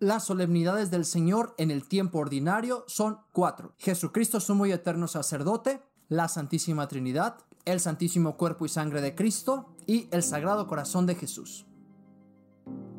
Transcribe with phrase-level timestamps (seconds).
[0.00, 3.74] Las solemnidades del Señor en el tiempo ordinario son cuatro.
[3.76, 9.74] Jesucristo sumo y eterno sacerdote, la Santísima Trinidad, el Santísimo Cuerpo y Sangre de Cristo
[9.86, 11.66] y el Sagrado Corazón de Jesús.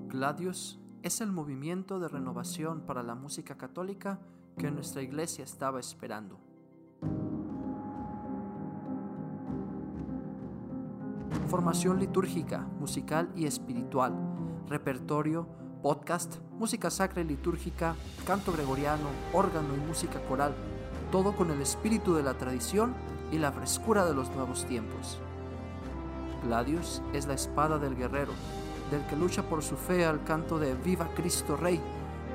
[0.09, 4.19] Gladius es el movimiento de renovación para la música católica
[4.59, 6.39] que nuestra iglesia estaba esperando.
[11.47, 14.13] Formación litúrgica, musical y espiritual,
[14.67, 15.47] repertorio,
[15.81, 17.95] podcast, música sacra y litúrgica,
[18.25, 20.53] canto gregoriano, órgano y música coral,
[21.11, 22.93] todo con el espíritu de la tradición
[23.31, 25.17] y la frescura de los nuevos tiempos.
[26.43, 28.33] Gladius es la espada del guerrero,
[28.91, 31.79] del que lucha por su fe al canto de Viva Cristo Rey,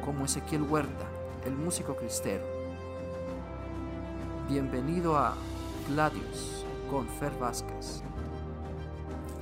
[0.04, 1.06] como Ezequiel Huerta,
[1.44, 2.44] el músico cristero.
[4.48, 5.34] Bienvenido a
[5.88, 8.02] Gladius con Fer Vázquez.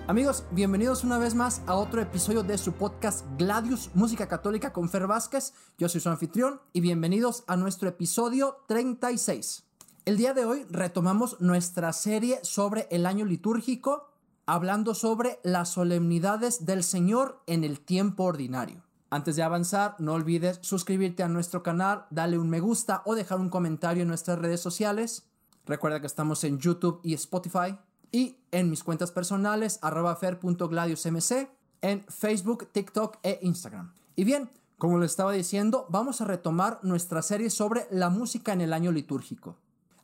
[0.07, 4.91] Amigos, bienvenidos una vez más a otro episodio de su podcast Gladius, Música Católica con
[4.91, 5.55] Fer Vázquez.
[5.79, 9.65] Yo soy su anfitrión y bienvenidos a nuestro episodio 36.
[10.05, 14.11] El día de hoy retomamos nuestra serie sobre el año litúrgico,
[14.45, 18.83] hablando sobre las solemnidades del Señor en el tiempo ordinario.
[19.09, 23.41] Antes de avanzar, no olvides suscribirte a nuestro canal, darle un me gusta o dejar
[23.41, 25.31] un comentario en nuestras redes sociales.
[25.65, 27.79] Recuerda que estamos en YouTube y Spotify
[28.15, 31.49] y en mis cuentas personales arroba fer.gladiusmc
[31.81, 33.93] en Facebook, TikTok e Instagram.
[34.15, 34.49] Y bien,
[34.79, 38.93] como les estaba diciendo, vamos a retomar nuestra serie sobre la música en el año
[38.93, 39.57] litúrgico.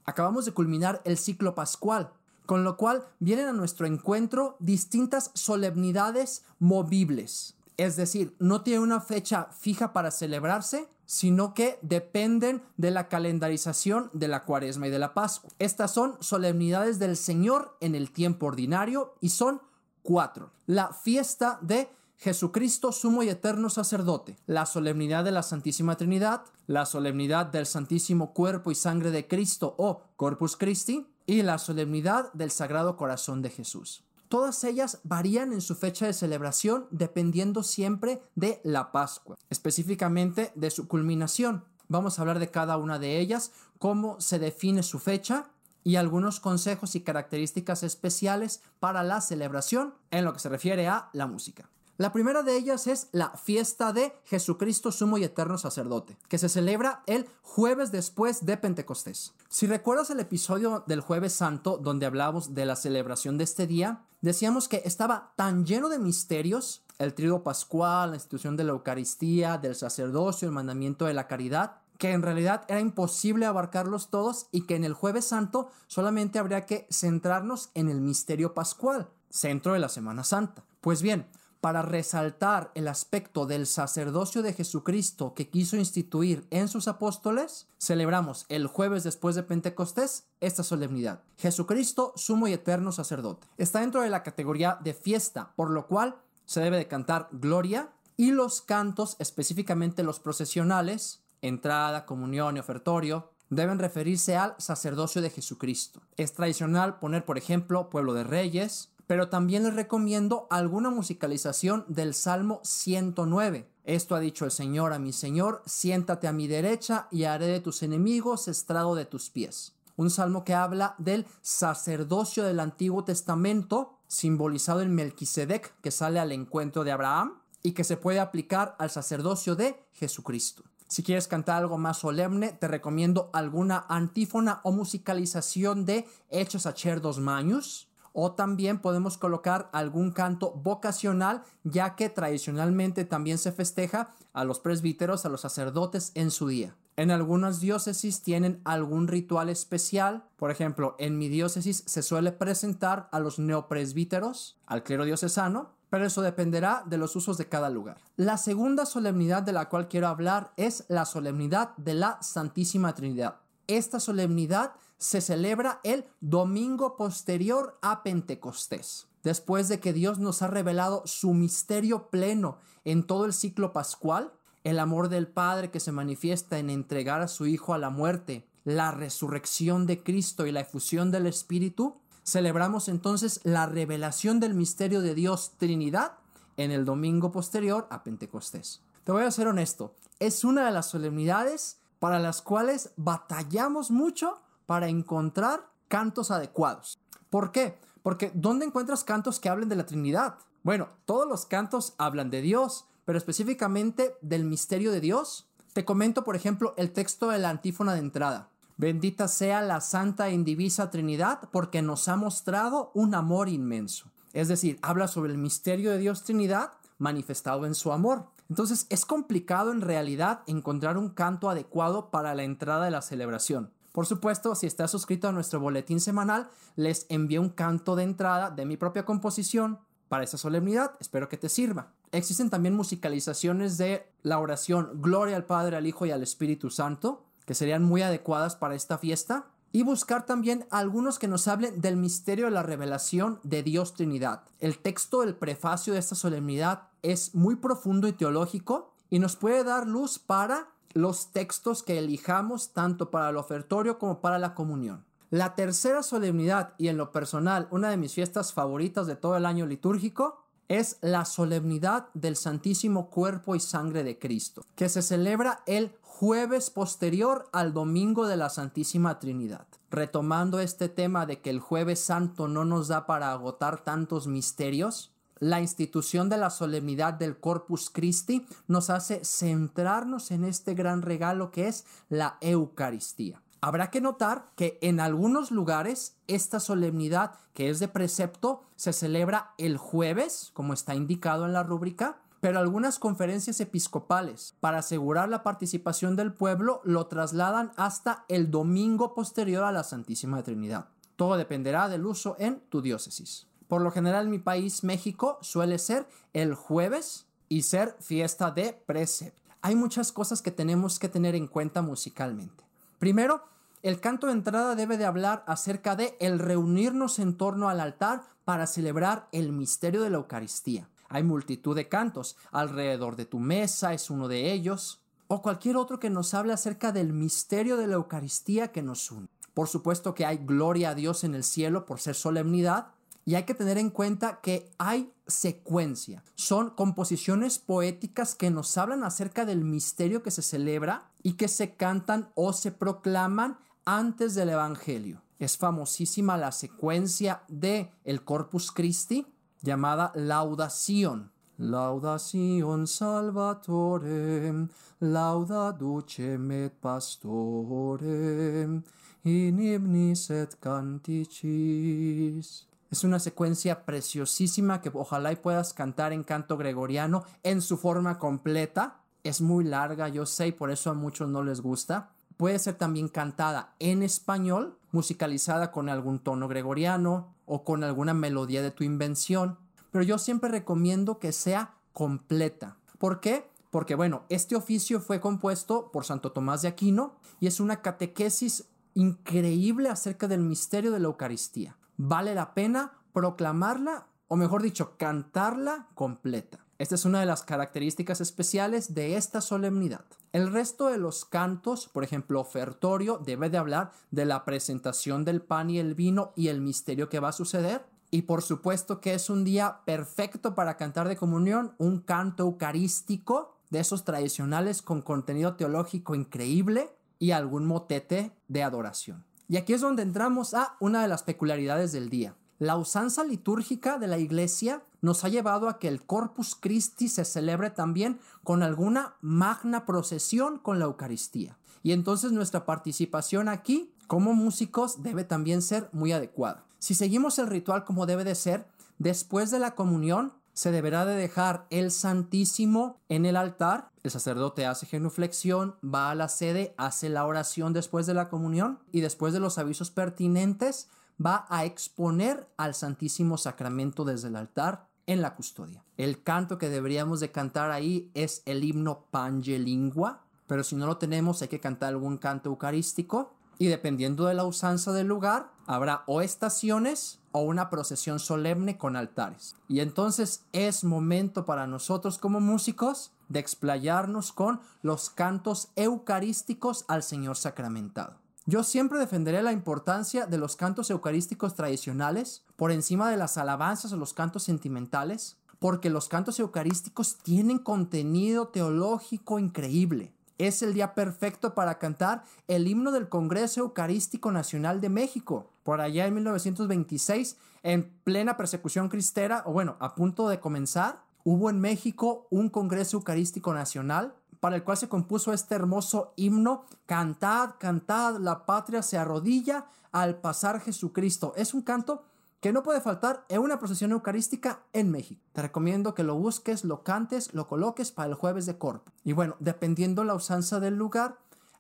[0.07, 2.11] Acabamos de culminar el ciclo pascual,
[2.47, 7.55] con lo cual vienen a nuestro encuentro distintas solemnidades movibles.
[7.77, 14.11] Es decir, no tiene una fecha fija para celebrarse, sino que dependen de la calendarización
[14.13, 15.51] de la cuaresma y de la pascua.
[15.59, 19.61] Estas son solemnidades del Señor en el tiempo ordinario y son
[20.05, 20.53] cuatro.
[20.67, 26.87] La fiesta de Jesucristo sumo y eterno sacerdote, la solemnidad de la Santísima Trinidad, la
[26.87, 32.53] solemnidad del Santísimo Cuerpo y Sangre de Cristo o Corpus Christi y la solemnidad del
[32.53, 34.05] Sagrado Corazón de Jesús.
[34.31, 40.71] Todas ellas varían en su fecha de celebración dependiendo siempre de la Pascua, específicamente de
[40.71, 41.65] su culminación.
[41.89, 45.51] Vamos a hablar de cada una de ellas, cómo se define su fecha
[45.83, 51.11] y algunos consejos y características especiales para la celebración en lo que se refiere a
[51.13, 51.69] la música.
[52.01, 56.49] La primera de ellas es la fiesta de Jesucristo Sumo y Eterno Sacerdote, que se
[56.49, 59.35] celebra el jueves después de Pentecostés.
[59.51, 64.01] Si recuerdas el episodio del jueves santo donde hablamos de la celebración de este día,
[64.23, 69.59] decíamos que estaba tan lleno de misterios, el trigo pascual, la institución de la Eucaristía,
[69.59, 74.63] del sacerdocio, el mandamiento de la caridad, que en realidad era imposible abarcarlos todos y
[74.63, 79.81] que en el jueves santo solamente habría que centrarnos en el misterio pascual, centro de
[79.81, 80.65] la Semana Santa.
[80.81, 81.27] Pues bien,
[81.61, 88.47] para resaltar el aspecto del sacerdocio de Jesucristo que quiso instituir en sus apóstoles, celebramos
[88.49, 91.23] el jueves después de Pentecostés esta solemnidad.
[91.37, 93.47] Jesucristo, sumo y eterno sacerdote.
[93.59, 96.17] Está dentro de la categoría de fiesta, por lo cual
[96.47, 103.31] se debe de cantar gloria y los cantos, específicamente los procesionales, entrada, comunión y ofertorio,
[103.51, 106.01] deben referirse al sacerdocio de Jesucristo.
[106.17, 112.15] Es tradicional poner, por ejemplo, pueblo de reyes, pero también les recomiendo alguna musicalización del
[112.15, 113.69] Salmo 109.
[113.83, 117.59] Esto ha dicho el Señor a mi Señor, siéntate a mi derecha y haré de
[117.59, 119.75] tus enemigos estrado de tus pies.
[119.97, 126.31] Un salmo que habla del sacerdocio del Antiguo Testamento, simbolizado en Melquisedec, que sale al
[126.31, 130.63] encuentro de Abraham, y que se puede aplicar al sacerdocio de Jesucristo.
[130.87, 136.75] Si quieres cantar algo más solemne, te recomiendo alguna antífona o musicalización de Hechos a
[136.75, 137.90] Cherdos Maños,
[138.23, 144.61] o también podemos colocar algún canto vocacional, ya que tradicionalmente también se festeja a los
[144.61, 146.77] presbíteros, a los sacerdotes en su día.
[146.97, 150.25] En algunas diócesis tienen algún ritual especial.
[150.37, 156.05] Por ejemplo, en mi diócesis se suele presentar a los neopresbíteros, al clero diocesano, pero
[156.05, 157.97] eso dependerá de los usos de cada lugar.
[158.17, 163.37] La segunda solemnidad de la cual quiero hablar es la solemnidad de la Santísima Trinidad.
[163.67, 169.09] Esta solemnidad se celebra el domingo posterior a Pentecostés.
[169.23, 174.33] Después de que Dios nos ha revelado su misterio pleno en todo el ciclo pascual,
[174.63, 178.47] el amor del Padre que se manifiesta en entregar a su Hijo a la muerte,
[178.65, 185.01] la resurrección de Cristo y la efusión del Espíritu, celebramos entonces la revelación del misterio
[185.01, 186.19] de Dios Trinidad
[186.59, 188.83] en el domingo posterior a Pentecostés.
[189.05, 194.43] Te voy a ser honesto, es una de las solemnidades para las cuales batallamos mucho
[194.71, 196.97] para encontrar cantos adecuados.
[197.29, 197.77] ¿Por qué?
[198.05, 200.37] Porque ¿dónde encuentras cantos que hablen de la Trinidad?
[200.63, 206.23] Bueno, todos los cantos hablan de Dios, pero específicamente del misterio de Dios, te comento,
[206.23, 208.49] por ejemplo, el texto de la antífona de entrada.
[208.77, 214.13] Bendita sea la Santa e Indivisa Trinidad, porque nos ha mostrado un amor inmenso.
[214.33, 218.27] Es decir, habla sobre el misterio de Dios Trinidad manifestado en su amor.
[218.49, 223.73] Entonces es complicado en realidad encontrar un canto adecuado para la entrada de la celebración.
[223.93, 228.51] Por supuesto, si estás suscrito a nuestro boletín semanal, les envío un canto de entrada
[228.51, 230.93] de mi propia composición para esa solemnidad.
[231.01, 231.93] Espero que te sirva.
[232.13, 237.25] Existen también musicalizaciones de la oración Gloria al Padre, al Hijo y al Espíritu Santo,
[237.47, 239.47] que serían muy adecuadas para esta fiesta.
[239.73, 244.43] Y buscar también algunos que nos hablen del misterio de la revelación de Dios Trinidad.
[244.59, 249.63] El texto del prefacio de esta solemnidad es muy profundo y teológico y nos puede
[249.63, 255.05] dar luz para los textos que elijamos tanto para el ofertorio como para la comunión.
[255.31, 259.47] La tercera solemnidad y en lo personal una de mis fiestas favoritas de todo el
[259.47, 265.63] año litúrgico es la solemnidad del Santísimo Cuerpo y Sangre de Cristo, que se celebra
[265.67, 269.67] el jueves posterior al domingo de la Santísima Trinidad.
[269.91, 275.10] Retomando este tema de que el jueves santo no nos da para agotar tantos misterios,
[275.41, 281.51] la institución de la solemnidad del Corpus Christi nos hace centrarnos en este gran regalo
[281.51, 283.43] que es la Eucaristía.
[283.63, 289.53] Habrá que notar que en algunos lugares esta solemnidad, que es de precepto, se celebra
[289.59, 295.43] el jueves, como está indicado en la rúbrica, pero algunas conferencias episcopales, para asegurar la
[295.43, 300.89] participación del pueblo, lo trasladan hasta el domingo posterior a la Santísima Trinidad.
[301.17, 303.50] Todo dependerá del uso en tu diócesis.
[303.71, 308.73] Por lo general en mi país, México, suele ser el jueves y ser fiesta de
[308.85, 309.39] precepto.
[309.63, 312.65] Hay muchas cosas que tenemos que tener en cuenta musicalmente.
[312.99, 313.45] Primero,
[313.85, 318.25] el canto de entrada debe de hablar acerca de el reunirnos en torno al altar
[318.45, 320.89] para celebrar el misterio de la Eucaristía.
[321.09, 326.01] Hay multitud de cantos, alrededor de tu mesa es uno de ellos, o cualquier otro
[326.01, 329.29] que nos hable acerca del misterio de la Eucaristía que nos une.
[329.55, 332.89] Por supuesto que hay gloria a Dios en el cielo por ser solemnidad,
[333.31, 336.25] y hay que tener en cuenta que hay secuencia.
[336.35, 341.77] Son composiciones poéticas que nos hablan acerca del misterio que se celebra y que se
[341.77, 345.23] cantan o se proclaman antes del Evangelio.
[345.39, 349.29] Es famosísima la secuencia de el Corpus Christi
[349.63, 351.31] llamada Laudación.
[351.57, 354.67] Laudación Salvatore,
[354.99, 358.83] lauda ducem et pastore,
[359.23, 362.70] in hymnis et canticis.
[362.91, 368.19] Es una secuencia preciosísima que ojalá y puedas cantar en canto gregoriano en su forma
[368.19, 368.99] completa.
[369.23, 372.11] Es muy larga, yo sé, y por eso a muchos no les gusta.
[372.37, 378.61] Puede ser también cantada en español, musicalizada con algún tono gregoriano o con alguna melodía
[378.61, 379.57] de tu invención.
[379.93, 382.77] Pero yo siempre recomiendo que sea completa.
[382.99, 383.49] ¿Por qué?
[383.71, 388.65] Porque bueno, este oficio fue compuesto por Santo Tomás de Aquino y es una catequesis
[388.95, 395.89] increíble acerca del misterio de la Eucaristía vale la pena proclamarla, o mejor dicho, cantarla
[395.95, 396.65] completa.
[396.79, 400.07] Esta es una de las características especiales de esta solemnidad.
[400.33, 405.43] El resto de los cantos, por ejemplo, ofertorio, debe de hablar de la presentación del
[405.43, 407.85] pan y el vino y el misterio que va a suceder.
[408.11, 413.59] Y por supuesto que es un día perfecto para cantar de comunión, un canto eucarístico
[413.69, 419.30] de esos tradicionales con contenido teológico increíble y algún motete de adoración.
[419.51, 422.37] Y aquí es donde entramos a una de las peculiaridades del día.
[422.61, 427.25] La usanza litúrgica de la iglesia nos ha llevado a que el Corpus Christi se
[427.25, 431.59] celebre también con alguna magna procesión con la Eucaristía.
[431.83, 436.65] Y entonces nuestra participación aquí como músicos debe también ser muy adecuada.
[436.79, 441.15] Si seguimos el ritual como debe de ser, después de la comunión se deberá de
[441.15, 443.89] dejar el Santísimo en el altar.
[444.03, 448.79] El sacerdote hace genuflexión, va a la sede, hace la oración después de la comunión
[448.93, 454.87] y después de los avisos pertinentes va a exponer al Santísimo Sacramento desde el altar
[455.07, 455.83] en la custodia.
[455.97, 460.99] El canto que deberíamos de cantar ahí es el himno Pangelingua, pero si no lo
[460.99, 466.03] tenemos hay que cantar algún canto eucarístico y dependiendo de la usanza del lugar, habrá
[466.07, 469.55] o estaciones o una procesión solemne con altares.
[469.69, 477.03] Y entonces es momento para nosotros como músicos de explayarnos con los cantos eucarísticos al
[477.03, 478.15] Señor sacramentado.
[478.47, 483.93] Yo siempre defenderé la importancia de los cantos eucarísticos tradicionales por encima de las alabanzas
[483.93, 490.15] o los cantos sentimentales, porque los cantos eucarísticos tienen contenido teológico increíble
[490.47, 495.51] es el día perfecto para cantar el himno del Congreso Eucarístico Nacional de México.
[495.63, 501.51] Por allá en 1926, en plena persecución cristera, o bueno, a punto de comenzar, hubo
[501.51, 507.57] en México un Congreso Eucarístico Nacional para el cual se compuso este hermoso himno, Cantad,
[507.59, 511.35] cantad, la patria se arrodilla al pasar Jesucristo.
[511.37, 512.03] Es un canto
[512.41, 515.21] que no puede faltar en una procesión eucarística en México.
[515.33, 518.93] Te recomiendo que lo busques, lo cantes, lo coloques para el jueves de corpo.
[519.05, 521.19] Y bueno, dependiendo la usanza del lugar,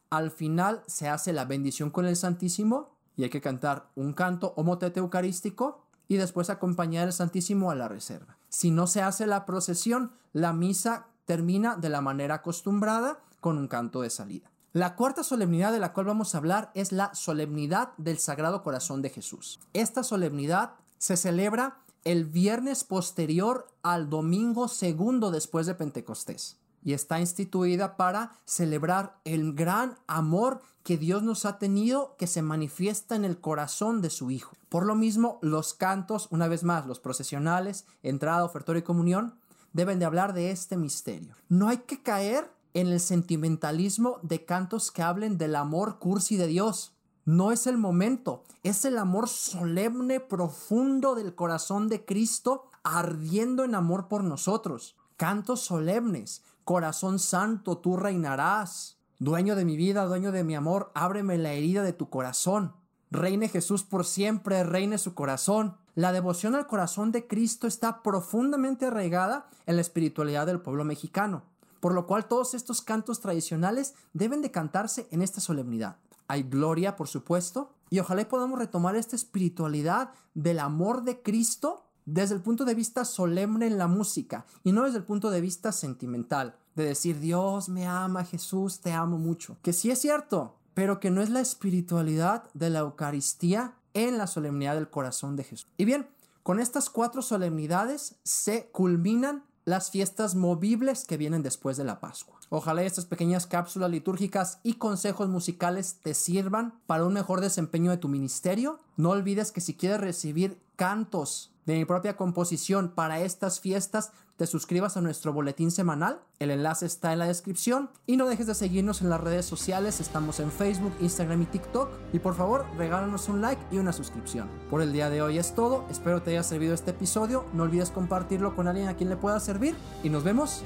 [0.08, 4.54] al final se hace la bendición con el Santísimo y hay que cantar un canto
[4.56, 8.38] o motete eucarístico y después acompañar el Santísimo a la reserva.
[8.48, 13.68] Si no se hace la procesión, la misa termina de la manera acostumbrada con un
[13.68, 14.50] canto de salida.
[14.72, 19.02] La cuarta solemnidad de la cual vamos a hablar es la solemnidad del Sagrado Corazón
[19.02, 19.58] de Jesús.
[19.72, 27.18] Esta solemnidad se celebra el viernes posterior al domingo segundo después de Pentecostés y está
[27.18, 33.24] instituida para celebrar el gran amor que Dios nos ha tenido que se manifiesta en
[33.24, 34.56] el corazón de su Hijo.
[34.68, 39.34] Por lo mismo, los cantos, una vez más, los procesionales, entrada, ofertorio y comunión,
[39.72, 41.34] deben de hablar de este misterio.
[41.48, 46.46] No hay que caer en el sentimentalismo de cantos que hablen del amor cursi de
[46.46, 46.94] Dios.
[47.24, 53.74] No es el momento, es el amor solemne, profundo del corazón de Cristo, ardiendo en
[53.74, 54.96] amor por nosotros.
[55.16, 58.98] Cantos solemnes, corazón santo, tú reinarás.
[59.18, 62.72] Dueño de mi vida, dueño de mi amor, ábreme la herida de tu corazón.
[63.10, 65.76] Reine Jesús por siempre, reine su corazón.
[65.94, 71.42] La devoción al corazón de Cristo está profundamente arraigada en la espiritualidad del pueblo mexicano,
[71.80, 75.96] por lo cual todos estos cantos tradicionales deben de cantarse en esta solemnidad.
[76.28, 82.34] Hay gloria, por supuesto, y ojalá podamos retomar esta espiritualidad del amor de Cristo desde
[82.34, 85.72] el punto de vista solemne en la música y no desde el punto de vista
[85.72, 91.00] sentimental, de decir Dios me ama, Jesús te amo mucho, que sí es cierto, pero
[91.00, 95.66] que no es la espiritualidad de la Eucaristía en la solemnidad del corazón de Jesús.
[95.76, 96.08] Y bien,
[96.42, 102.38] con estas cuatro solemnidades se culminan las fiestas movibles que vienen después de la Pascua.
[102.48, 107.96] Ojalá estas pequeñas cápsulas litúrgicas y consejos musicales te sirvan para un mejor desempeño de
[107.96, 108.80] tu ministerio.
[108.96, 114.46] No olvides que si quieres recibir cantos de mi propia composición para estas fiestas, te
[114.46, 116.20] suscribas a nuestro boletín semanal.
[116.38, 117.90] El enlace está en la descripción.
[118.06, 120.00] Y no dejes de seguirnos en las redes sociales.
[120.00, 121.90] Estamos en Facebook, Instagram y TikTok.
[122.12, 124.48] Y por favor, regálanos un like y una suscripción.
[124.68, 125.84] Por el día de hoy es todo.
[125.90, 127.44] Espero te haya servido este episodio.
[127.52, 129.76] No olvides compartirlo con alguien a quien le pueda servir.
[130.02, 130.62] Y nos vemos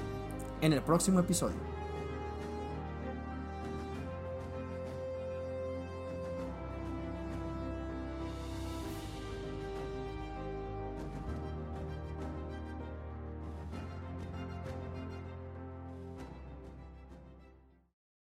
[0.61, 1.74] en el próximo episodio.